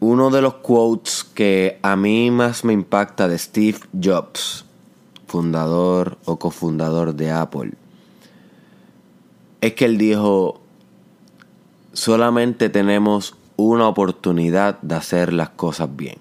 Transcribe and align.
uno 0.00 0.30
de 0.30 0.42
los 0.42 0.54
quotes 0.54 1.24
que 1.24 1.78
a 1.82 1.96
mí 1.96 2.30
más 2.30 2.64
me 2.64 2.72
impacta 2.72 3.28
de 3.28 3.38
Steve 3.38 3.78
Jobs, 4.00 4.64
fundador 5.26 6.18
o 6.24 6.38
cofundador 6.38 7.14
de 7.14 7.30
Apple, 7.30 7.72
es 9.60 9.74
que 9.74 9.86
él 9.86 9.98
dijo, 9.98 10.60
solamente 11.92 12.68
tenemos 12.68 13.36
una 13.56 13.88
oportunidad 13.88 14.80
de 14.82 14.94
hacer 14.94 15.32
las 15.32 15.50
cosas 15.50 15.96
bien. 15.96 16.18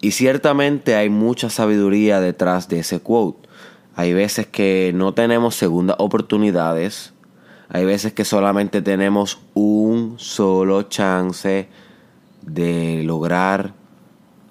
Y 0.00 0.10
ciertamente 0.10 0.96
hay 0.96 1.08
mucha 1.08 1.48
sabiduría 1.48 2.20
detrás 2.20 2.68
de 2.68 2.80
ese 2.80 3.00
quote. 3.00 3.48
Hay 3.94 4.12
veces 4.12 4.46
que 4.46 4.92
no 4.94 5.14
tenemos 5.14 5.54
segundas 5.54 5.96
oportunidades. 6.00 7.11
Hay 7.74 7.86
veces 7.86 8.12
que 8.12 8.26
solamente 8.26 8.82
tenemos 8.82 9.40
un 9.54 10.18
solo 10.18 10.82
chance 10.82 11.68
de 12.42 13.02
lograr 13.02 13.72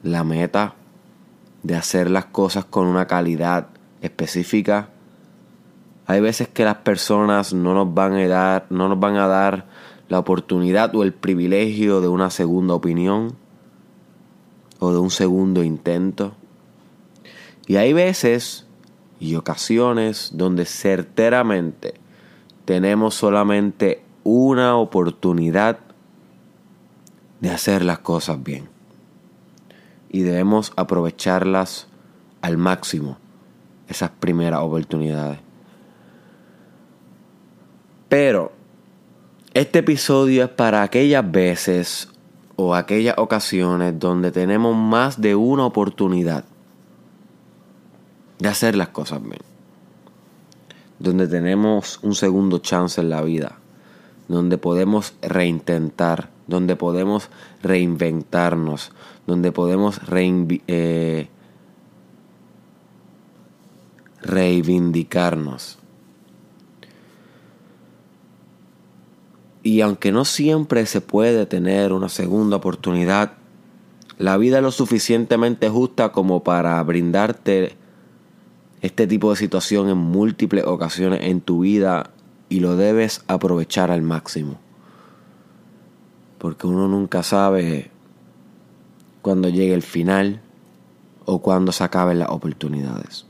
la 0.02 0.23
meta, 0.23 0.73
de 1.61 1.75
hacer 1.75 2.09
las 2.09 2.25
cosas 2.25 2.66
con 2.66 2.88
una 2.88 3.05
calidad 3.05 3.67
específica. 4.02 4.89
Hay 6.07 6.20
veces 6.20 6.47
que 6.47 6.66
las 6.66 6.77
personas 6.77 7.53
no 7.53 7.75
nos 7.75 7.94
van 7.94 8.13
a 8.13 8.27
dar, 8.27 8.66
no 8.71 8.89
nos 8.89 8.99
van 8.99 9.17
a 9.17 9.27
dar 9.27 9.67
la 10.09 10.17
oportunidad 10.17 10.95
o 10.95 11.03
el 11.03 11.13
privilegio 11.13 12.02
de 12.02 12.08
una 12.08 12.31
segunda 12.31 12.73
opinión 12.73 13.35
o 14.80 14.91
de 14.94 14.97
un 14.97 15.11
segundo 15.11 15.63
intento. 15.63 16.33
Y 17.67 17.75
hay 17.75 17.94
veces 17.94 18.66
y 19.19 19.35
ocasiones 19.35 20.31
donde 20.33 20.66
certeramente 20.66 22.00
tenemos 22.71 23.16
solamente 23.16 24.02
una 24.23 24.77
oportunidad 24.77 25.80
de 27.41 27.49
hacer 27.49 27.84
las 27.84 27.99
cosas 27.99 28.41
bien. 28.41 28.70
Y 30.09 30.22
debemos 30.22 30.72
aprovecharlas 30.77 31.88
al 32.42 32.55
máximo, 32.55 33.17
esas 33.89 34.11
primeras 34.11 34.61
oportunidades. 34.61 35.39
Pero 38.08 38.53
este 39.53 39.80
episodio 39.80 40.45
es 40.45 40.49
para 40.49 40.81
aquellas 40.81 41.30
veces 41.30 42.08
o 42.55 42.73
aquellas 42.73 43.17
ocasiones 43.17 43.99
donde 43.99 44.31
tenemos 44.31 44.77
más 44.77 45.19
de 45.19 45.36
una 45.36 45.66
oportunidad 45.66 46.45
de 48.39 48.47
hacer 48.47 48.77
las 48.77 48.88
cosas 48.88 49.22
bien. 49.22 49.50
Donde 51.02 51.27
tenemos 51.27 51.99
un 52.03 52.13
segundo 52.13 52.59
chance 52.59 53.02
en 53.02 53.09
la 53.09 53.21
vida. 53.21 53.57
Donde 54.27 54.57
podemos 54.57 55.13
reintentar. 55.21 56.30
Donde 56.47 56.75
podemos 56.75 57.30
reinventarnos. 57.63 58.91
Donde 59.25 59.52
podemos 59.52 59.99
eh, 60.09 61.27
reivindicarnos. 64.21 65.80
Y 69.63 69.81
aunque 69.81 70.11
no 70.11 70.25
siempre 70.25 70.86
se 70.86 71.02
puede 71.02 71.45
tener 71.45 71.93
una 71.93 72.09
segunda 72.09 72.58
oportunidad, 72.58 73.33
la 74.17 74.38
vida 74.38 74.58
es 74.58 74.63
lo 74.63 74.71
suficientemente 74.71 75.69
justa 75.69 76.11
como 76.11 76.43
para 76.43 76.81
brindarte 76.83 77.75
este 78.81 79.07
tipo 79.07 79.29
de 79.29 79.35
situación 79.35 79.89
en 79.89 79.97
múltiples 79.97 80.65
ocasiones 80.65 81.21
en 81.23 81.41
tu 81.41 81.61
vida 81.61 82.11
y 82.49 82.59
lo 82.59 82.75
debes 82.75 83.23
aprovechar 83.27 83.91
al 83.91 84.01
máximo. 84.01 84.59
Porque 86.37 86.67
uno 86.67 86.87
nunca 86.87 87.23
sabe 87.23 87.91
cuándo 89.21 89.49
llegue 89.49 89.73
el 89.73 89.83
final 89.83 90.41
o 91.25 91.41
cuándo 91.41 91.71
se 91.71 91.83
acaben 91.83 92.19
las 92.19 92.29
oportunidades. 92.29 93.25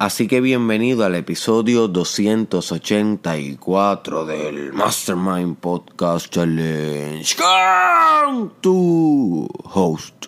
Así 0.00 0.28
que 0.28 0.40
bienvenido 0.40 1.04
al 1.04 1.16
episodio 1.16 1.88
284 1.88 4.26
del 4.26 4.72
Mastermind 4.72 5.56
Podcast 5.56 6.32
Challenge 6.32 7.36
con 7.36 8.52
tu 8.60 9.48
host, 9.64 10.27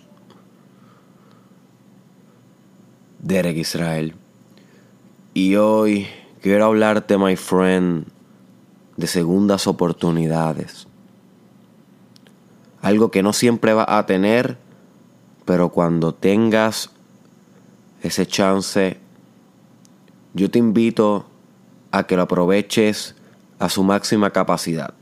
Derek 3.23 3.57
Israel. 3.57 4.15
Y 5.35 5.57
hoy 5.57 6.07
quiero 6.43 6.67
hablarte, 6.67 7.19
my 7.19 7.37
friend, 7.37 8.07
de 8.97 9.07
segundas 9.07 9.67
oportunidades. 9.67 10.87
Algo 12.83 13.11
que 13.11 13.23
no 13.23 13.33
siempre 13.33 13.75
vas 13.75 13.87
a 13.89 14.07
tener, 14.07 14.59
pero 15.45 15.71
cuando 15.71 16.15
tengas 16.15 16.91
ese 18.03 18.27
chance 18.27 18.99
yo 20.33 20.51
te 20.51 20.59
invito 20.59 21.27
a 21.91 22.05
que 22.07 22.17
lo 22.17 22.23
aproveches 22.23 23.17
a 23.59 23.69
su 23.69 23.83
máxima 23.83 24.31
capacidad. 24.31 24.95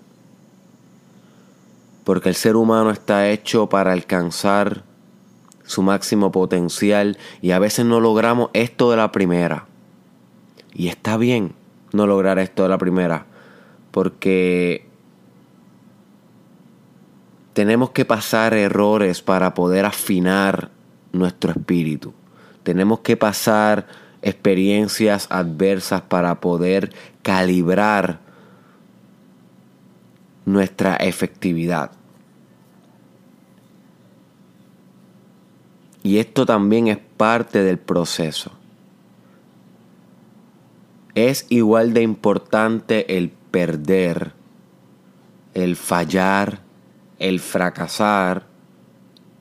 Porque 2.05 2.31
el 2.31 2.35
ser 2.35 2.57
humano 2.57 2.91
está 2.91 3.29
hecho 3.29 3.69
para 3.69 3.93
alcanzar 3.93 4.85
su 5.69 5.83
máximo 5.83 6.33
potencial 6.33 7.19
y 7.43 7.51
a 7.51 7.59
veces 7.59 7.85
no 7.85 8.01
logramos 8.01 8.49
esto 8.55 8.91
de 8.91 8.97
la 8.97 9.13
primera. 9.13 9.67
Y 10.73 10.89
está 10.89 11.17
bien 11.19 11.53
no 11.93 12.07
lograr 12.07 12.39
esto 12.39 12.63
de 12.63 12.69
la 12.71 12.79
primera, 12.79 13.27
porque 13.91 14.87
tenemos 17.53 17.91
que 17.91 18.05
pasar 18.05 18.55
errores 18.55 19.21
para 19.21 19.53
poder 19.55 19.85
afinar 19.85 20.71
nuestro 21.13 21.51
espíritu. 21.51 22.15
Tenemos 22.63 23.01
que 23.01 23.17
pasar 23.17 23.87
experiencias 24.23 25.27
adversas 25.31 26.01
para 26.01 26.41
poder 26.41 26.93
calibrar 27.23 28.21
nuestra 30.47 30.97
efectividad. 30.97 31.98
Y 36.09 36.21
esto 36.21 36.47
también 36.47 36.89
es 36.89 36.97
parte 37.19 37.63
del 37.63 37.77
proceso. 37.77 38.53
Es 41.15 41.45
igual 41.51 41.93
de 41.93 42.01
importante 42.01 43.19
el 43.19 43.29
perder, 43.29 44.33
el 45.53 45.77
fallar, 45.77 46.61
el 47.19 47.41
fracasar 47.41 48.47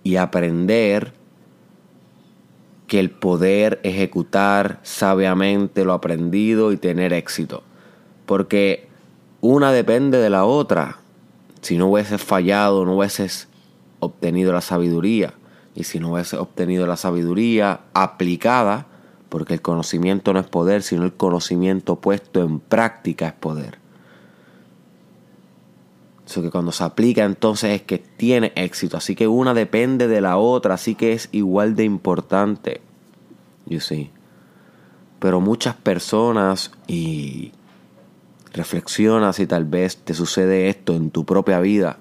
y 0.04 0.18
aprender 0.18 1.14
que 2.86 3.00
el 3.00 3.12
poder 3.12 3.80
ejecutar 3.84 4.82
sabiamente 4.84 5.86
lo 5.86 5.94
aprendido 5.94 6.74
y 6.74 6.78
tener 6.78 7.14
éxito. 7.14 7.64
Porque 8.26 8.90
una 9.40 9.72
depende 9.72 10.18
de 10.18 10.30
la 10.30 10.44
otra. 10.44 10.98
Si 11.62 11.78
no 11.78 11.88
hubieses 11.88 12.22
fallado, 12.22 12.84
no 12.84 12.98
hubieses 12.98 13.48
obtenido 14.02 14.52
la 14.52 14.60
sabiduría. 14.60 15.34
Y 15.78 15.84
si 15.84 16.00
no 16.00 16.12
hubieses 16.12 16.40
obtenido 16.40 16.88
la 16.88 16.98
sabiduría 16.98 17.82
aplicada, 17.94 18.88
porque 19.30 19.54
el 19.54 19.62
conocimiento 19.62 20.34
no 20.34 20.40
es 20.40 20.48
poder, 20.48 20.82
sino 20.82 21.04
el 21.04 21.14
conocimiento 21.14 21.98
puesto 21.98 22.42
en 22.42 22.60
práctica 22.60 23.28
es 23.28 23.34
poder. 23.34 23.78
Eso 26.26 26.42
que 26.42 26.50
cuando 26.50 26.72
se 26.72 26.84
aplica 26.84 27.26
entonces 27.26 27.76
es 27.76 27.84
que 27.84 28.00
tiene 28.00 28.54
éxito. 28.56 28.98
Así 28.98 29.14
que 29.14 29.28
una 29.28 29.54
depende 29.54 30.08
de 30.08 30.20
la 30.20 30.38
otra, 30.38 30.74
así 30.74 30.96
que 30.96 31.14
es 31.14 31.30
igual 31.32 31.76
de 31.76 31.84
importante. 31.84 32.82
You 33.68 33.80
see. 33.80 34.10
Pero 35.20 35.42
muchas 35.42 35.76
personas 35.76 36.72
y 36.88 37.52
reflexionas 38.52 39.36
si 39.36 39.46
tal 39.46 39.66
vez 39.66 39.98
te 39.98 40.16
sucede 40.16 40.70
esto 40.70 40.96
en 40.96 41.12
tu 41.12 41.24
propia 41.24 41.60
vida. 41.60 42.00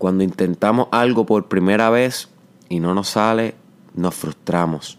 Cuando 0.00 0.24
intentamos 0.24 0.88
algo 0.92 1.26
por 1.26 1.48
primera 1.48 1.90
vez 1.90 2.30
y 2.70 2.80
no 2.80 2.94
nos 2.94 3.10
sale, 3.10 3.54
nos 3.94 4.14
frustramos. 4.14 4.98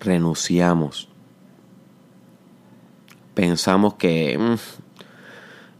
Renunciamos. 0.00 1.08
Pensamos 3.34 3.94
que 3.94 4.36
mm, 4.36 4.54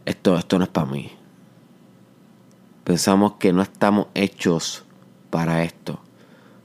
esto, 0.05 0.37
esto 0.37 0.57
no 0.57 0.63
es 0.63 0.69
para 0.69 0.89
mí. 0.89 1.11
Pensamos 2.85 3.33
que 3.33 3.51
no 3.51 3.61
estamos 3.63 4.07
hechos 4.13 4.85
para 5.29 5.65
esto. 5.65 5.99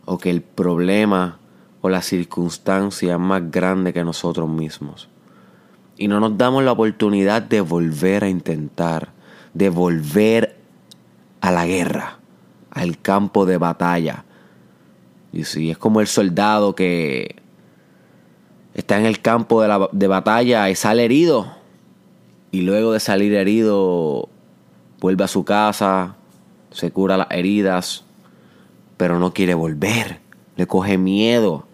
O 0.04 0.18
que 0.18 0.30
el 0.30 0.40
problema 0.40 1.40
o 1.80 1.88
la 1.88 2.00
circunstancia 2.00 3.14
es 3.14 3.18
más 3.18 3.50
grande 3.50 3.92
que 3.92 4.04
nosotros 4.04 4.48
mismos. 4.48 5.08
Y 5.96 6.06
no 6.06 6.20
nos 6.20 6.38
damos 6.38 6.62
la 6.62 6.70
oportunidad 6.70 7.42
de 7.42 7.60
volver 7.60 8.22
a 8.22 8.28
intentar, 8.28 9.20
de 9.54 9.70
volver 9.70 10.56
a 11.40 11.50
la 11.50 11.66
guerra, 11.66 12.18
al 12.70 12.98
campo 12.98 13.46
de 13.46 13.58
batalla. 13.58 14.24
Y 15.32 15.44
si 15.44 15.70
es 15.70 15.78
como 15.78 16.00
el 16.00 16.06
soldado 16.06 16.74
que 16.74 17.36
está 18.74 18.98
en 18.98 19.06
el 19.06 19.20
campo 19.20 19.62
de, 19.62 19.68
la, 19.68 19.88
de 19.92 20.06
batalla 20.06 20.70
y 20.70 20.74
sale 20.74 21.04
herido 21.04 21.54
y 22.50 22.62
luego 22.62 22.92
de 22.92 23.00
salir 23.00 23.34
herido 23.34 24.28
vuelve 25.00 25.24
a 25.24 25.28
su 25.28 25.44
casa, 25.44 26.16
se 26.70 26.90
cura 26.90 27.16
las 27.16 27.30
heridas, 27.30 28.04
pero 28.96 29.18
no 29.18 29.32
quiere 29.32 29.54
volver. 29.54 30.20
Le 30.56 30.66
coge 30.66 30.98
miedo 30.98 31.66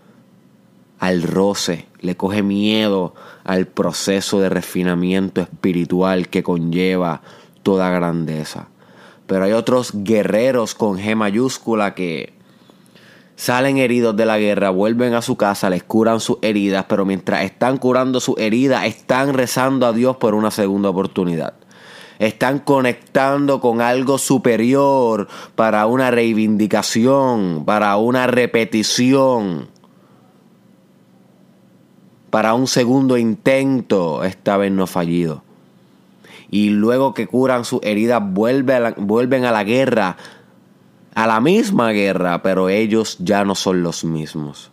al 0.98 1.22
roce, 1.22 1.86
le 2.00 2.16
coge 2.16 2.42
miedo 2.42 3.14
al 3.44 3.66
proceso 3.66 4.40
de 4.40 4.48
refinamiento 4.48 5.40
espiritual 5.40 6.28
que 6.28 6.42
conlleva 6.42 7.22
toda 7.68 7.90
grandeza. 7.90 8.68
Pero 9.26 9.44
hay 9.44 9.52
otros 9.52 9.90
guerreros 9.92 10.74
con 10.74 10.96
G 10.96 11.14
mayúscula 11.14 11.94
que 11.94 12.32
salen 13.36 13.76
heridos 13.76 14.16
de 14.16 14.24
la 14.24 14.38
guerra, 14.38 14.70
vuelven 14.70 15.12
a 15.12 15.20
su 15.20 15.36
casa, 15.36 15.68
les 15.68 15.82
curan 15.82 16.18
sus 16.20 16.38
heridas, 16.40 16.86
pero 16.88 17.04
mientras 17.04 17.44
están 17.44 17.76
curando 17.76 18.20
sus 18.20 18.38
heridas, 18.38 18.86
están 18.86 19.34
rezando 19.34 19.84
a 19.84 19.92
Dios 19.92 20.16
por 20.16 20.34
una 20.34 20.50
segunda 20.50 20.88
oportunidad. 20.88 21.52
Están 22.18 22.60
conectando 22.60 23.60
con 23.60 23.82
algo 23.82 24.16
superior 24.16 25.28
para 25.54 25.84
una 25.84 26.10
reivindicación, 26.10 27.64
para 27.66 27.94
una 27.98 28.28
repetición, 28.28 29.68
para 32.30 32.54
un 32.54 32.66
segundo 32.66 33.18
intento, 33.18 34.24
esta 34.24 34.56
vez 34.56 34.72
no 34.72 34.86
fallido. 34.86 35.47
Y 36.50 36.70
luego 36.70 37.14
que 37.14 37.26
curan 37.26 37.64
sus 37.64 37.80
heridas, 37.82 38.22
vuelven 38.24 39.44
a 39.44 39.52
la 39.52 39.64
guerra 39.64 40.16
a 41.18 41.26
la 41.26 41.40
misma 41.40 41.90
guerra, 41.90 42.44
pero 42.44 42.68
ellos 42.68 43.16
ya 43.18 43.44
no 43.44 43.56
son 43.56 43.82
los 43.82 44.04
mismos. 44.04 44.70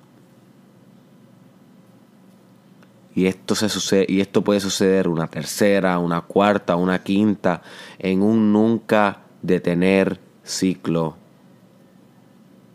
Y 3.15 3.25
esto, 3.25 3.55
se 3.55 3.67
sucede, 3.67 4.05
y 4.07 4.21
esto 4.21 4.43
puede 4.43 4.59
suceder 4.59 5.07
una 5.07 5.25
tercera, 5.25 5.97
una 5.97 6.21
cuarta, 6.21 6.75
una 6.75 7.01
quinta, 7.01 7.63
en 7.97 8.21
un 8.21 8.53
nunca 8.53 9.21
detener 9.41 10.19
ciclo 10.43 11.15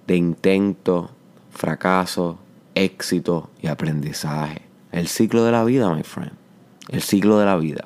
de 0.08 0.17
intento, 0.17 1.12
fracaso, 1.53 2.41
éxito 2.75 3.50
y 3.62 3.69
aprendizaje. 3.69 4.62
El 4.91 5.06
ciclo 5.06 5.44
de 5.44 5.53
la 5.53 5.62
vida, 5.62 5.94
my 5.94 6.03
friend. 6.03 6.32
El 6.88 7.03
ciclo 7.03 7.38
de 7.38 7.46
la 7.46 7.55
vida. 7.55 7.85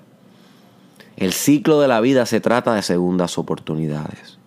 El 1.17 1.33
ciclo 1.33 1.81
de 1.81 1.89
la 1.89 2.01
vida 2.01 2.27
se 2.27 2.41
trata 2.41 2.75
de 2.75 2.83
segundas 2.83 3.39
oportunidades 3.39 4.39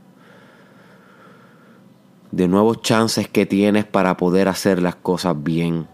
de 2.31 2.48
nuevos 2.48 2.81
chances 2.81 3.28
que 3.28 3.46
tienes 3.46 3.86
para 3.86 4.18
poder 4.18 4.48
hacer 4.48 4.81
las 4.81 4.96
cosas 4.96 5.36
bien. 5.44 5.88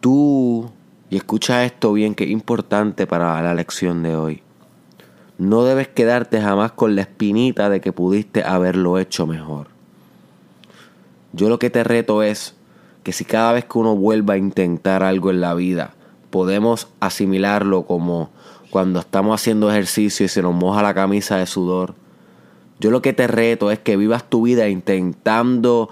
Tú, 0.00 0.70
y 1.10 1.16
escucha 1.16 1.64
esto 1.64 1.92
bien, 1.92 2.14
que 2.14 2.24
es 2.24 2.30
importante 2.30 3.06
para 3.06 3.40
la 3.42 3.54
lección 3.54 4.02
de 4.02 4.16
hoy. 4.16 4.42
No 5.38 5.64
debes 5.64 5.88
quedarte 5.88 6.40
jamás 6.40 6.72
con 6.72 6.94
la 6.94 7.02
espinita 7.02 7.68
de 7.68 7.80
que 7.80 7.92
pudiste 7.92 8.44
haberlo 8.44 8.98
hecho 8.98 9.26
mejor. 9.26 9.68
Yo 11.32 11.48
lo 11.48 11.58
que 11.58 11.70
te 11.70 11.84
reto 11.84 12.22
es 12.22 12.54
que 13.02 13.12
si 13.12 13.24
cada 13.24 13.52
vez 13.52 13.64
que 13.64 13.78
uno 13.78 13.96
vuelva 13.96 14.34
a 14.34 14.38
intentar 14.38 15.02
algo 15.02 15.30
en 15.30 15.40
la 15.40 15.54
vida, 15.54 15.94
podemos 16.30 16.88
asimilarlo 17.00 17.84
como 17.84 18.30
cuando 18.72 19.00
estamos 19.00 19.38
haciendo 19.38 19.70
ejercicio 19.70 20.24
y 20.24 20.30
se 20.30 20.40
nos 20.40 20.54
moja 20.54 20.82
la 20.82 20.94
camisa 20.94 21.36
de 21.36 21.44
sudor, 21.44 21.94
yo 22.80 22.90
lo 22.90 23.02
que 23.02 23.12
te 23.12 23.26
reto 23.26 23.70
es 23.70 23.78
que 23.78 23.98
vivas 23.98 24.30
tu 24.30 24.44
vida 24.44 24.66
intentando 24.66 25.90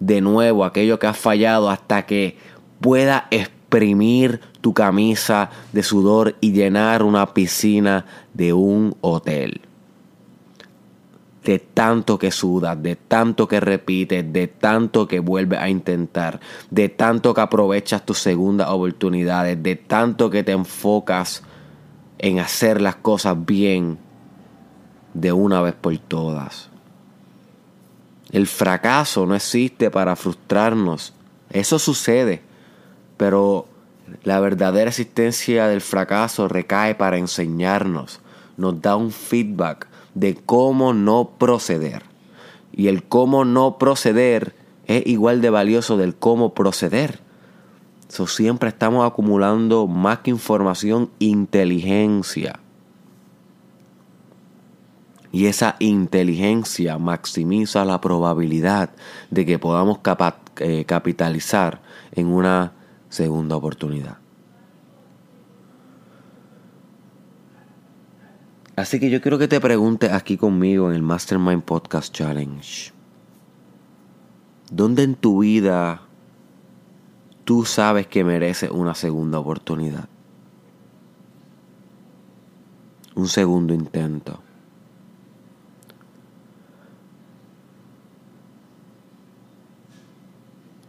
de 0.00 0.22
nuevo 0.22 0.64
aquello 0.64 0.98
que 0.98 1.06
has 1.06 1.18
fallado 1.18 1.68
hasta 1.68 2.06
que 2.06 2.38
pueda 2.80 3.28
exprimir 3.30 4.40
tu 4.62 4.72
camisa 4.72 5.50
de 5.74 5.82
sudor 5.82 6.36
y 6.40 6.52
llenar 6.52 7.02
una 7.02 7.34
piscina 7.34 8.06
de 8.32 8.54
un 8.54 8.96
hotel. 9.02 9.60
De 11.44 11.58
tanto 11.58 12.18
que 12.18 12.30
sudas, 12.30 12.82
de 12.82 12.96
tanto 12.96 13.46
que 13.46 13.60
repites, 13.60 14.32
de 14.32 14.46
tanto 14.46 15.06
que 15.06 15.20
vuelves 15.20 15.58
a 15.58 15.68
intentar, 15.68 16.40
de 16.70 16.88
tanto 16.88 17.34
que 17.34 17.42
aprovechas 17.42 18.06
tus 18.06 18.18
segundas 18.18 18.70
oportunidades, 18.70 19.62
de 19.62 19.76
tanto 19.76 20.30
que 20.30 20.42
te 20.42 20.52
enfocas 20.52 21.42
en 22.18 22.38
hacer 22.38 22.80
las 22.80 22.96
cosas 22.96 23.44
bien 23.44 23.98
de 25.14 25.32
una 25.32 25.60
vez 25.62 25.74
por 25.74 25.96
todas. 25.98 26.70
El 28.32 28.46
fracaso 28.46 29.26
no 29.26 29.34
existe 29.34 29.90
para 29.90 30.16
frustrarnos. 30.16 31.12
Eso 31.50 31.78
sucede. 31.78 32.42
Pero 33.16 33.66
la 34.24 34.40
verdadera 34.40 34.90
existencia 34.90 35.68
del 35.68 35.80
fracaso 35.80 36.48
recae 36.48 36.94
para 36.94 37.18
enseñarnos. 37.18 38.20
Nos 38.56 38.80
da 38.82 38.96
un 38.96 39.10
feedback 39.10 39.86
de 40.14 40.34
cómo 40.34 40.92
no 40.92 41.30
proceder. 41.38 42.02
Y 42.72 42.88
el 42.88 43.04
cómo 43.04 43.44
no 43.44 43.78
proceder 43.78 44.54
es 44.86 45.06
igual 45.06 45.40
de 45.40 45.50
valioso 45.50 45.96
del 45.96 46.14
cómo 46.14 46.52
proceder. 46.52 47.20
So, 48.08 48.26
siempre 48.26 48.68
estamos 48.68 49.06
acumulando 49.06 49.86
más 49.86 50.20
que 50.20 50.30
información, 50.30 51.10
inteligencia. 51.18 52.60
Y 55.32 55.46
esa 55.46 55.76
inteligencia 55.80 56.98
maximiza 56.98 57.84
la 57.84 58.00
probabilidad 58.00 58.90
de 59.30 59.44
que 59.44 59.58
podamos 59.58 59.98
eh, 60.60 60.84
capitalizar 60.86 61.82
en 62.12 62.28
una 62.28 62.72
segunda 63.08 63.56
oportunidad. 63.56 64.18
Así 68.76 69.00
que 69.00 69.10
yo 69.10 69.20
quiero 69.20 69.38
que 69.38 69.48
te 69.48 69.60
preguntes 69.60 70.12
aquí 70.12 70.36
conmigo 70.36 70.90
en 70.90 70.96
el 70.96 71.02
Mastermind 71.02 71.62
Podcast 71.62 72.14
Challenge. 72.14 72.92
¿Dónde 74.70 75.02
en 75.02 75.14
tu 75.14 75.40
vida 75.40 76.05
tú 77.46 77.64
sabes 77.64 78.06
que 78.06 78.24
mereces 78.24 78.70
una 78.70 78.94
segunda 78.94 79.38
oportunidad? 79.38 80.10
Un 83.14 83.28
segundo 83.28 83.72
intento. 83.72 84.40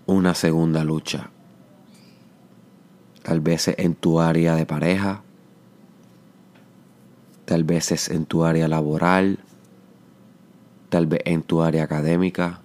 una 0.08 0.34
segunda 0.34 0.84
lucha. 0.84 1.30
Tal 3.24 3.42
vez 3.42 3.68
en 3.68 3.94
tu 3.94 4.22
área 4.22 4.56
de 4.56 4.66
pareja, 4.66 5.22
tal 7.46 7.66
vez 7.66 7.92
es 7.92 8.10
en 8.10 8.26
tu 8.26 8.46
área 8.46 8.70
laboral, 8.70 9.40
tal 10.90 11.08
vez 11.08 11.22
en 11.26 11.44
tu 11.44 11.62
área 11.62 11.84
académica, 11.84 12.62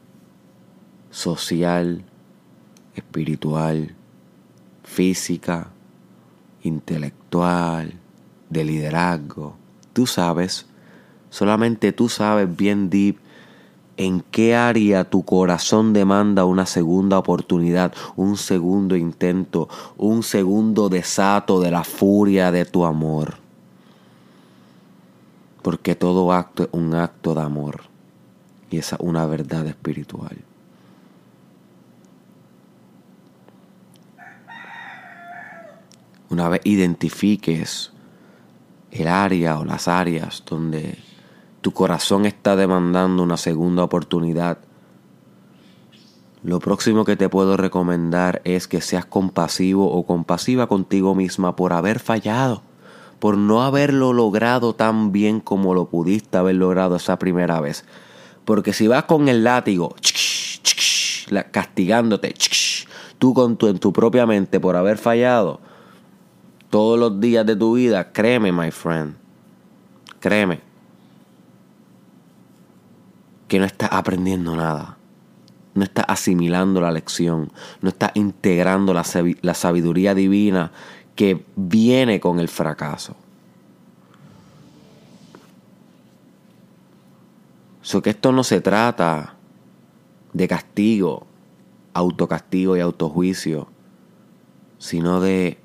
social, 1.10 2.04
espiritual, 2.94 3.94
física, 4.84 5.68
intelectual, 6.62 7.94
de 8.50 8.64
liderazgo. 8.64 9.56
Tú 9.92 10.06
sabes, 10.06 10.66
solamente 11.30 11.92
tú 11.92 12.08
sabes 12.08 12.54
bien 12.54 12.90
deep 12.90 13.18
en 13.96 14.20
qué 14.30 14.54
área 14.54 15.08
tu 15.08 15.24
corazón 15.24 15.92
demanda 15.92 16.44
una 16.44 16.66
segunda 16.66 17.18
oportunidad, 17.18 17.92
un 18.16 18.36
segundo 18.36 18.96
intento, 18.96 19.68
un 19.96 20.22
segundo 20.22 20.88
desato 20.88 21.60
de 21.60 21.70
la 21.70 21.84
furia 21.84 22.50
de 22.50 22.64
tu 22.64 22.84
amor. 22.84 23.36
Porque 25.62 25.94
todo 25.94 26.32
acto 26.32 26.64
es 26.64 26.68
un 26.72 26.94
acto 26.94 27.34
de 27.34 27.42
amor 27.42 27.82
y 28.70 28.78
es 28.78 28.94
una 28.98 29.26
verdad 29.26 29.66
espiritual. 29.66 30.36
Una 36.32 36.48
vez 36.48 36.62
identifiques 36.64 37.92
el 38.90 39.06
área 39.06 39.58
o 39.58 39.66
las 39.66 39.86
áreas 39.86 40.42
donde 40.48 40.96
tu 41.60 41.72
corazón 41.72 42.24
está 42.24 42.56
demandando 42.56 43.22
una 43.22 43.36
segunda 43.36 43.84
oportunidad, 43.84 44.56
lo 46.42 46.58
próximo 46.58 47.04
que 47.04 47.16
te 47.16 47.28
puedo 47.28 47.58
recomendar 47.58 48.40
es 48.44 48.66
que 48.66 48.80
seas 48.80 49.04
compasivo 49.04 49.92
o 49.92 50.06
compasiva 50.06 50.68
contigo 50.68 51.14
misma 51.14 51.54
por 51.54 51.74
haber 51.74 51.98
fallado, 51.98 52.62
por 53.18 53.36
no 53.36 53.62
haberlo 53.62 54.14
logrado 54.14 54.74
tan 54.74 55.12
bien 55.12 55.38
como 55.38 55.74
lo 55.74 55.90
pudiste 55.90 56.38
haber 56.38 56.54
logrado 56.54 56.96
esa 56.96 57.18
primera 57.18 57.60
vez. 57.60 57.84
Porque 58.46 58.72
si 58.72 58.86
vas 58.86 59.04
con 59.04 59.28
el 59.28 59.44
látigo, 59.44 59.94
castigándote, 61.50 62.34
tú 63.18 63.34
con 63.34 63.58
tu, 63.58 63.66
en 63.68 63.78
tu 63.78 63.92
propia 63.92 64.24
mente 64.24 64.60
por 64.60 64.76
haber 64.76 64.96
fallado, 64.96 65.60
todos 66.72 66.98
los 66.98 67.20
días 67.20 67.44
de 67.44 67.54
tu 67.54 67.74
vida, 67.74 68.12
créeme, 68.12 68.50
my 68.50 68.70
friend, 68.70 69.14
créeme, 70.20 70.62
que 73.46 73.58
no 73.58 73.66
estás 73.66 73.90
aprendiendo 73.92 74.56
nada. 74.56 74.96
No 75.74 75.84
estás 75.84 76.06
asimilando 76.08 76.80
la 76.80 76.90
lección. 76.90 77.52
No 77.82 77.90
estás 77.90 78.12
integrando 78.14 78.94
la, 78.94 79.04
sabiduría 79.04 80.14
divina 80.14 80.72
que 81.14 81.44
viene 81.56 82.20
con 82.20 82.40
el 82.40 82.48
fracaso. 82.48 83.16
So 87.82 88.00
que 88.00 88.08
esto 88.08 88.32
no 88.32 88.44
se 88.44 88.62
trata 88.62 89.34
de 90.32 90.48
castigo, 90.48 91.26
autocastigo 91.92 92.78
y 92.78 92.80
autojuicio, 92.80 93.68
sino 94.78 95.20
de 95.20 95.61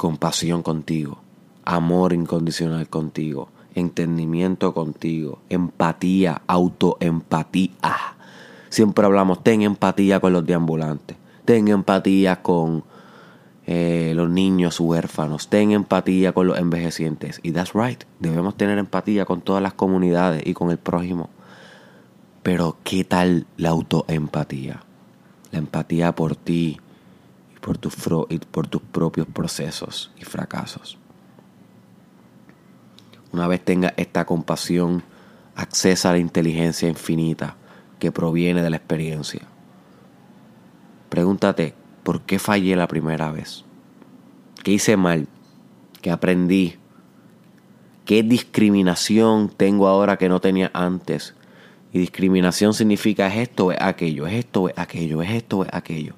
compasión 0.00 0.62
contigo, 0.62 1.18
amor 1.62 2.14
incondicional 2.14 2.88
contigo, 2.88 3.50
entendimiento 3.74 4.72
contigo, 4.72 5.40
empatía, 5.50 6.40
autoempatía. 6.46 7.74
Siempre 8.70 9.04
hablamos, 9.04 9.44
ten 9.44 9.60
empatía 9.60 10.18
con 10.18 10.32
los 10.32 10.46
deambulantes, 10.46 11.18
ten 11.44 11.68
empatía 11.68 12.40
con 12.40 12.82
eh, 13.66 14.14
los 14.16 14.30
niños 14.30 14.80
huérfanos, 14.80 15.48
ten 15.48 15.72
empatía 15.72 16.32
con 16.32 16.46
los 16.46 16.58
envejecientes. 16.58 17.38
Y 17.42 17.52
that's 17.52 17.74
right, 17.74 18.02
debemos 18.20 18.56
tener 18.56 18.78
empatía 18.78 19.26
con 19.26 19.42
todas 19.42 19.62
las 19.62 19.74
comunidades 19.74 20.46
y 20.46 20.54
con 20.54 20.70
el 20.70 20.78
prójimo. 20.78 21.28
Pero 22.42 22.78
¿qué 22.84 23.04
tal 23.04 23.46
la 23.58 23.68
autoempatía? 23.68 24.82
La 25.52 25.58
empatía 25.58 26.14
por 26.14 26.36
ti 26.36 26.80
por, 27.60 27.78
tus 27.78 27.94
y 28.28 28.38
por 28.38 28.66
tus 28.66 28.82
propios 28.82 29.26
procesos 29.26 30.10
y 30.18 30.24
fracasos. 30.24 30.98
Una 33.32 33.46
vez 33.46 33.64
tengas 33.64 33.92
esta 33.96 34.24
compasión, 34.24 35.02
accesa 35.54 36.10
a 36.10 36.12
la 36.12 36.18
inteligencia 36.18 36.88
infinita 36.88 37.56
que 37.98 38.10
proviene 38.10 38.62
de 38.62 38.70
la 38.70 38.76
experiencia. 38.76 39.42
Pregúntate, 41.08 41.74
¿por 42.02 42.22
qué 42.22 42.38
fallé 42.38 42.74
la 42.76 42.88
primera 42.88 43.30
vez? 43.30 43.64
¿Qué 44.64 44.72
hice 44.72 44.96
mal? 44.96 45.28
¿Qué 46.02 46.10
aprendí? 46.10 46.76
¿Qué 48.04 48.22
discriminación 48.22 49.48
tengo 49.48 49.86
ahora 49.86 50.16
que 50.16 50.28
no 50.28 50.40
tenía 50.40 50.70
antes? 50.74 51.34
Y 51.92 51.98
discriminación 51.98 52.74
significa 52.74 53.26
es 53.28 53.48
esto, 53.48 53.72
es 53.72 53.78
aquello, 53.80 54.26
es 54.26 54.34
esto, 54.34 54.68
es 54.68 54.78
aquello, 54.78 55.22
es 55.22 55.30
esto, 55.30 55.64
es 55.64 55.70
aquello. 55.72 56.14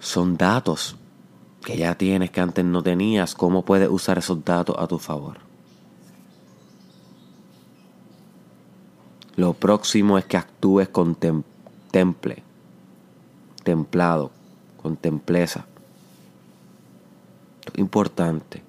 Son 0.00 0.36
datos 0.36 0.96
que 1.64 1.76
ya 1.76 1.96
tienes 1.96 2.30
que 2.30 2.40
antes 2.40 2.64
no 2.64 2.82
tenías. 2.82 3.34
¿Cómo 3.34 3.64
puedes 3.64 3.88
usar 3.90 4.18
esos 4.18 4.44
datos 4.44 4.76
a 4.78 4.86
tu 4.86 4.98
favor? 4.98 5.38
Lo 9.36 9.54
próximo 9.54 10.18
es 10.18 10.24
que 10.24 10.36
actúes 10.36 10.88
con 10.88 11.14
temple, 11.14 12.42
templado, 13.62 14.30
con 14.82 14.96
templeza. 14.96 15.66
Importante, 17.76 18.62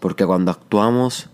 porque 0.00 0.26
cuando 0.26 0.50
actuamos 0.50 1.30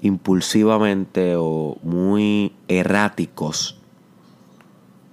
impulsivamente 0.00 1.36
o 1.36 1.78
muy 1.82 2.52
erráticos, 2.68 3.80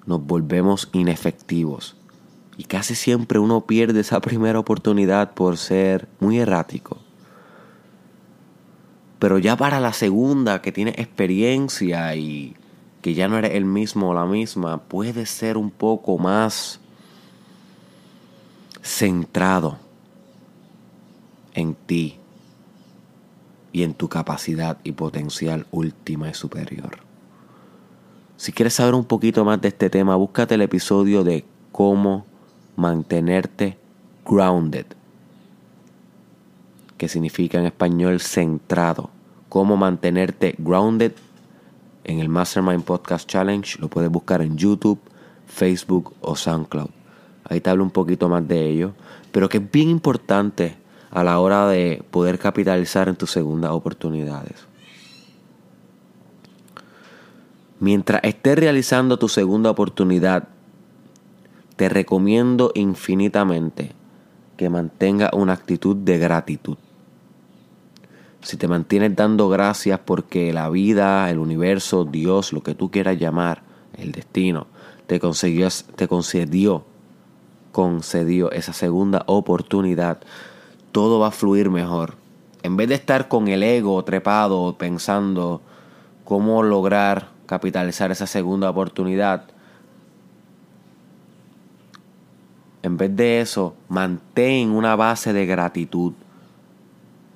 nos 0.06 0.26
volvemos 0.26 0.90
inefectivos. 0.92 1.96
Y 2.58 2.64
casi 2.66 2.96
siempre 2.96 3.40
uno 3.40 3.62
pierde 3.62 4.00
esa 4.00 4.22
primera 4.22 4.60
oportunidad 4.60 5.34
por 5.34 5.58
ser 5.58 6.08
muy 6.20 6.40
errático. 6.40 6.98
Pero 9.20 9.40
ya 9.40 9.58
para 9.58 9.80
la 9.80 9.94
segunda, 9.94 10.62
que 10.62 10.72
tiene 10.72 10.92
experiencia 10.92 12.16
y 12.16 12.56
que 13.02 13.14
ya 13.14 13.28
no 13.28 13.38
eres 13.38 13.54
el 13.54 13.66
mismo 13.66 14.10
o 14.10 14.14
la 14.14 14.26
misma, 14.26 14.82
puede 14.84 15.26
ser 15.26 15.58
un 15.58 15.72
poco 15.72 16.18
más 16.18 16.80
centrado 18.82 19.80
en 21.54 21.74
ti 21.74 22.18
y 23.72 23.84
en 23.84 23.94
tu 23.94 24.08
capacidad 24.08 24.78
y 24.84 24.94
potencial 24.94 25.66
última 25.72 26.30
y 26.30 26.34
superior. 26.34 27.00
Si 28.38 28.52
quieres 28.52 28.76
saber 28.76 28.94
un 28.94 29.06
poquito 29.06 29.44
más 29.44 29.60
de 29.62 29.70
este 29.70 29.90
tema, 29.90 30.16
búscate 30.16 30.56
el 30.56 30.62
episodio 30.62 31.24
de 31.24 31.46
cómo 31.72 32.26
mantenerte 32.76 33.78
grounded, 34.26 34.86
que 36.98 37.08
significa 37.08 37.60
en 37.60 37.66
español 37.66 38.20
centrado. 38.20 39.10
Cómo 39.50 39.78
mantenerte 39.78 40.56
grounded 40.58 41.14
en 42.04 42.20
el 42.20 42.30
Mastermind 42.30 42.84
Podcast 42.84 43.30
Challenge. 43.30 43.80
Lo 43.80 43.90
puedes 43.90 44.10
buscar 44.10 44.42
en 44.42 44.58
YouTube, 44.58 45.00
Facebook 45.48 46.14
o 46.22 46.36
SoundCloud. 46.36 46.90
Ahí 47.48 47.62
te 47.62 47.70
hablo 47.70 47.84
un 47.84 47.92
poquito 47.92 48.28
más 48.28 48.48
de 48.48 48.68
ello. 48.70 48.94
Pero 49.32 49.50
que 49.50 49.58
es 49.58 49.72
bien 49.72 49.90
importante 49.90 50.78
a 51.12 51.24
la 51.24 51.40
hora 51.40 51.68
de 51.68 52.04
poder 52.12 52.40
capitalizar 52.40 53.08
en 53.08 53.16
tus 53.16 53.32
segundas 53.32 53.72
oportunidades. 53.72 54.66
Mientras 57.80 58.22
estés 58.24 58.58
realizando 58.58 59.20
tu 59.20 59.28
segunda 59.28 59.70
oportunidad, 59.70 60.48
te 61.76 61.90
recomiendo 61.90 62.72
infinitamente 62.76 63.92
que 64.58 64.70
mantengas 64.70 65.32
una 65.34 65.54
actitud 65.54 65.96
de 65.96 66.18
gratitud. 66.18 66.78
Si 68.42 68.58
te 68.58 68.68
mantienes 68.68 69.16
dando 69.16 69.50
gracias 69.50 70.00
porque 70.06 70.54
la 70.54 70.70
vida, 70.70 71.30
el 71.30 71.40
universo, 71.40 72.06
Dios, 72.06 72.54
lo 72.54 72.62
que 72.62 72.76
tú 72.76 72.92
quieras 72.92 73.18
llamar, 73.18 73.64
el 73.98 74.12
destino, 74.12 74.68
te, 75.08 75.20
consiguió, 75.20 75.68
te 75.96 76.08
concedió, 76.08 76.86
concedió 77.72 78.52
esa 78.52 78.72
segunda 78.72 79.24
oportunidad, 79.26 80.20
todo 80.92 81.20
va 81.20 81.28
a 81.28 81.32
fluir 81.32 81.70
mejor. 81.70 82.14
En 82.64 82.78
vez 82.78 82.88
de 82.88 82.96
estar 82.96 83.28
con 83.28 83.48
el 83.48 83.64
ego 83.64 84.04
trepado 84.04 84.78
pensando 84.78 85.62
cómo 86.24 86.64
lograr 86.64 87.30
capitalizar 87.48 88.12
esa 88.12 88.28
segunda 88.28 88.70
oportunidad, 88.70 89.46
en 92.86 92.98
vez 92.98 93.16
de 93.16 93.42
eso, 93.42 93.76
mantén 93.90 94.70
una 94.70 94.96
base 94.96 95.34
de 95.34 95.48
gratitud 95.48 96.14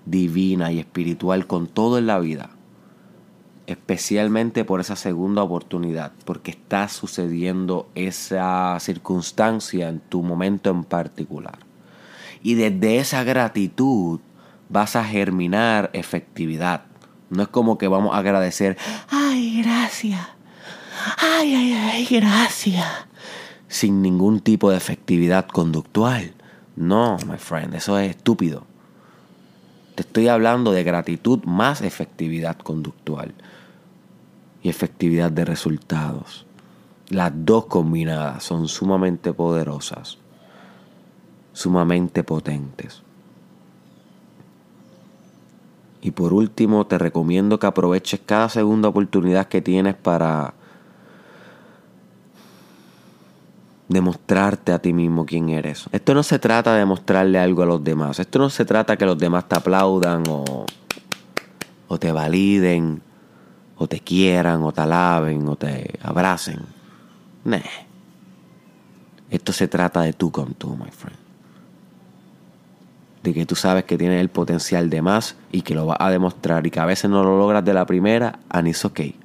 divina 0.05 0.71
y 0.71 0.77
espiritual 0.77 1.47
con 1.47 1.65
todo 1.65 1.97
en 1.97 2.05
la 2.05 2.19
vida. 2.19 2.51
Especialmente 3.65 4.63
por 4.63 4.79
esa 4.79 4.95
segunda 4.95 5.41
oportunidad, 5.41 6.11
porque 6.23 6.51
está 6.51 6.87
sucediendo 6.87 7.89
esa 7.95 8.77
circunstancia 8.79 9.89
en 9.89 10.01
tu 10.01 10.21
momento 10.21 10.69
en 10.69 10.83
particular. 10.83 11.57
Y 12.43 12.53
desde 12.53 12.99
esa 12.99 13.23
gratitud 13.23 14.19
vas 14.69 14.95
a 14.95 15.03
germinar 15.03 15.89
efectividad. 15.93 16.83
No 17.31 17.41
es 17.41 17.49
como 17.49 17.79
que 17.79 17.87
vamos 17.87 18.13
a 18.13 18.19
agradecer, 18.19 18.77
ay, 19.09 19.63
gracias, 19.63 20.27
ay, 21.17 21.55
ay, 21.55 21.73
ay, 21.73 22.05
gracias, 22.05 22.85
sin 23.69 24.01
ningún 24.01 24.41
tipo 24.41 24.69
de 24.69 24.75
efectividad 24.75 25.47
conductual. 25.47 26.33
No, 26.75 27.17
my 27.25 27.37
friend, 27.37 27.73
eso 27.75 27.97
es 27.97 28.09
estúpido. 28.09 28.65
Te 29.95 30.01
estoy 30.01 30.27
hablando 30.27 30.73
de 30.73 30.83
gratitud 30.83 31.43
más 31.45 31.81
efectividad 31.81 32.57
conductual 32.57 33.33
y 34.61 34.67
efectividad 34.67 35.31
de 35.31 35.45
resultados. 35.45 36.45
Las 37.07 37.31
dos 37.33 37.67
combinadas 37.67 38.43
son 38.43 38.67
sumamente 38.67 39.31
poderosas 39.31 40.17
sumamente 41.59 42.23
potentes. 42.23 43.01
Y 46.01 46.11
por 46.11 46.31
último, 46.31 46.87
te 46.87 46.97
recomiendo 46.97 47.59
que 47.59 47.67
aproveches 47.67 48.21
cada 48.25 48.47
segunda 48.47 48.87
oportunidad 48.87 49.47
que 49.47 49.61
tienes 49.61 49.95
para 49.95 50.53
demostrarte 53.89 54.71
a 54.71 54.79
ti 54.79 54.93
mismo 54.93 55.25
quién 55.25 55.49
eres. 55.49 55.87
Esto 55.91 56.13
no 56.13 56.23
se 56.23 56.39
trata 56.39 56.75
de 56.75 56.85
mostrarle 56.85 57.39
algo 57.39 57.63
a 57.63 57.65
los 57.65 57.83
demás. 57.83 58.19
Esto 58.19 58.39
no 58.39 58.49
se 58.49 58.63
trata 58.63 58.95
que 58.95 59.05
los 59.05 59.17
demás 59.17 59.49
te 59.49 59.57
aplaudan 59.57 60.23
o, 60.29 60.65
o 61.87 61.99
te 61.99 62.11
validen 62.11 63.01
o 63.75 63.87
te 63.87 63.99
quieran 63.99 64.63
o 64.63 64.71
te 64.71 64.81
alaben 64.81 65.47
o 65.49 65.55
te 65.55 65.99
abracen. 66.01 66.59
Nah. 67.43 67.59
Esto 69.29 69.51
se 69.51 69.67
trata 69.67 70.01
de 70.01 70.13
tú 70.13 70.31
con 70.31 70.53
tú, 70.53 70.75
my 70.75 70.89
friend 70.89 71.29
de 73.23 73.33
que 73.33 73.45
tú 73.45 73.55
sabes 73.55 73.83
que 73.83 73.97
tienes 73.97 74.21
el 74.21 74.29
potencial 74.29 74.89
de 74.89 75.01
más 75.01 75.35
y 75.51 75.61
que 75.61 75.75
lo 75.75 75.85
vas 75.85 75.97
a 75.99 76.09
demostrar 76.09 76.65
y 76.65 76.71
que 76.71 76.79
a 76.79 76.85
veces 76.85 77.09
no 77.09 77.23
lo 77.23 77.37
logras 77.37 77.65
de 77.65 77.73
la 77.73 77.85
primera, 77.85 78.39
and 78.49 78.67
it's 78.67 78.85
okay. 78.85 79.15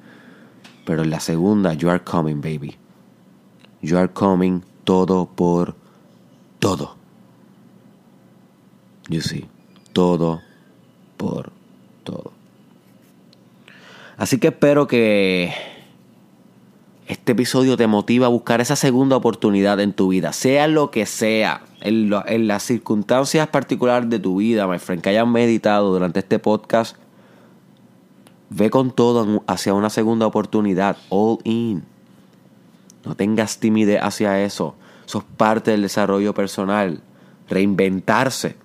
Pero 0.85 1.03
en 1.03 1.09
la 1.09 1.19
segunda, 1.19 1.73
you 1.73 1.89
are 1.89 2.03
coming, 2.03 2.41
baby. 2.41 2.77
You 3.85 3.99
are 3.99 4.09
coming 4.09 4.63
todo 4.83 5.27
por 5.27 5.75
todo. 6.57 6.95
You 9.09 9.21
see, 9.21 9.45
todo 9.93 10.41
por 11.17 11.51
todo. 12.03 12.31
Así 14.17 14.39
que 14.39 14.47
espero 14.47 14.87
que 14.87 15.53
este 17.05 17.33
episodio 17.33 17.77
te 17.77 17.85
motiva 17.85 18.25
a 18.25 18.29
buscar 18.29 18.59
esa 18.59 18.75
segunda 18.75 19.17
oportunidad 19.17 19.79
en 19.79 19.93
tu 19.93 20.07
vida, 20.07 20.33
sea 20.33 20.67
lo 20.67 20.89
que 20.89 21.05
sea, 21.05 21.61
en, 21.81 22.09
las 22.47 22.63
circunstancias 22.63 23.47
particulares 23.49 24.09
de 24.09 24.17
tu 24.17 24.37
vida, 24.37 24.67
my 24.67 24.79
friend, 24.79 25.03
que 25.03 25.09
hayan 25.09 25.31
meditado 25.31 25.91
durante 25.93 26.21
este 26.21 26.39
podcast, 26.39 26.97
ve 28.49 28.71
con 28.71 28.89
todo 28.89 29.43
hacia 29.45 29.75
una 29.75 29.91
segunda 29.91 30.25
oportunidad, 30.25 30.97
all 31.09 31.37
in. 31.43 31.83
No 33.05 33.15
tengas 33.15 33.59
timidez 33.59 33.99
hacia 34.01 34.43
eso. 34.43 34.75
Es 35.05 35.15
parte 35.37 35.71
del 35.71 35.83
desarrollo 35.83 36.33
personal. 36.33 37.01
Reinventarse. 37.49 38.55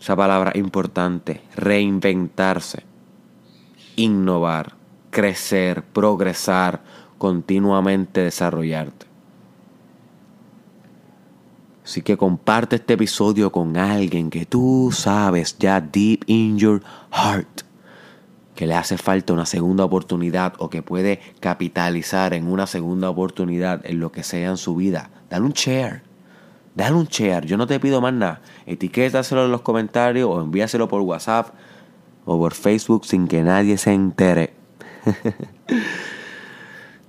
Esa 0.00 0.16
palabra 0.16 0.52
importante. 0.54 1.42
Reinventarse. 1.56 2.82
Innovar 3.96 4.84
crecer, 5.14 5.82
progresar, 5.82 6.82
continuamente 7.16 8.20
desarrollarte. 8.20 9.06
Así 11.84 12.02
que 12.02 12.16
comparte 12.16 12.76
este 12.76 12.94
episodio 12.94 13.52
con 13.52 13.76
alguien 13.76 14.28
que 14.28 14.44
tú 14.44 14.90
sabes 14.92 15.56
ya 15.58 15.80
deep 15.80 16.24
in 16.26 16.58
your 16.58 16.82
heart 17.12 17.62
que 18.54 18.66
le 18.66 18.74
hace 18.74 18.98
falta 18.98 19.32
una 19.32 19.46
segunda 19.46 19.84
oportunidad 19.84 20.54
o 20.58 20.70
que 20.70 20.82
puede 20.82 21.20
capitalizar 21.40 22.34
en 22.34 22.46
una 22.46 22.66
segunda 22.66 23.10
oportunidad 23.10 23.84
en 23.84 24.00
lo 24.00 24.12
que 24.12 24.22
sea 24.22 24.50
en 24.50 24.56
su 24.56 24.76
vida. 24.76 25.10
Dale 25.28 25.44
un 25.44 25.52
share. 25.52 26.02
Dale 26.74 26.94
un 26.94 27.06
share. 27.06 27.46
Yo 27.46 27.56
no 27.56 27.66
te 27.66 27.80
pido 27.80 28.00
más 28.00 28.12
nada. 28.12 28.40
Etiquétaselo 28.66 29.44
en 29.44 29.52
los 29.52 29.62
comentarios 29.62 30.28
o 30.30 30.40
envíaselo 30.40 30.88
por 30.88 31.00
WhatsApp 31.02 31.48
o 32.24 32.38
por 32.38 32.54
Facebook 32.54 33.04
sin 33.04 33.28
que 33.28 33.42
nadie 33.42 33.76
se 33.76 33.92
entere. 33.92 34.54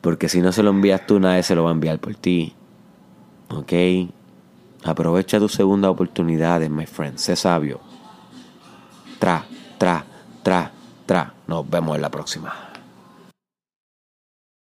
Porque 0.01 0.29
si 0.29 0.41
no 0.41 0.51
se 0.51 0.61
lo 0.61 0.69
envías 0.69 1.07
tú, 1.07 1.19
nadie 1.19 1.43
se 1.43 1.55
lo 1.55 1.63
va 1.63 1.69
a 1.69 1.73
enviar 1.73 1.99
por 1.99 2.15
ti. 2.15 2.53
¿Ok? 3.49 3.73
Aprovecha 4.83 5.39
tus 5.39 5.53
segundas 5.53 5.89
oportunidades, 5.89 6.69
my 6.69 6.85
friend. 6.85 7.17
Sé 7.17 7.35
sabio. 7.35 7.79
Tra, 9.17 9.45
tra, 9.79 10.05
tra, 10.43 10.71
tra. 11.05 11.33
Nos 11.47 11.69
vemos 11.69 11.95
en 11.95 12.01
la 12.01 12.09
próxima. 12.09 12.74